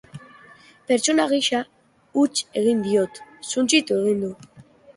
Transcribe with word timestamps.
Pertsona 0.91 1.25
gisa 1.33 1.59
huts 2.21 2.47
egin 2.63 2.83
diot, 2.89 3.23
suntsitu 3.53 4.03
egin 4.03 4.27
du. 4.29 4.35